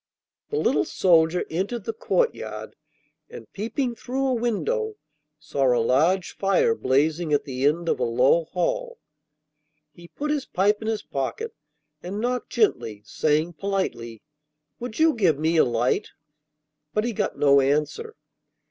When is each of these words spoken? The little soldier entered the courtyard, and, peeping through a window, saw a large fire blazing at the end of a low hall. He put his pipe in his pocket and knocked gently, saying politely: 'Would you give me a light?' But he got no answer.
The 0.49 0.57
little 0.57 0.83
soldier 0.83 1.45
entered 1.51 1.83
the 1.83 1.93
courtyard, 1.93 2.75
and, 3.29 3.45
peeping 3.53 3.93
through 3.93 4.25
a 4.29 4.33
window, 4.33 4.95
saw 5.37 5.75
a 5.75 5.77
large 5.77 6.35
fire 6.35 6.73
blazing 6.73 7.33
at 7.33 7.45
the 7.45 7.67
end 7.67 7.87
of 7.87 7.99
a 7.99 8.03
low 8.03 8.45
hall. 8.45 8.97
He 9.93 10.07
put 10.07 10.31
his 10.31 10.47
pipe 10.47 10.81
in 10.81 10.87
his 10.87 11.03
pocket 11.03 11.53
and 12.01 12.19
knocked 12.19 12.49
gently, 12.49 13.03
saying 13.05 13.53
politely: 13.53 14.23
'Would 14.79 14.97
you 14.97 15.13
give 15.13 15.37
me 15.37 15.55
a 15.57 15.63
light?' 15.65 16.09
But 16.95 17.03
he 17.03 17.13
got 17.13 17.37
no 17.37 17.61
answer. 17.61 18.15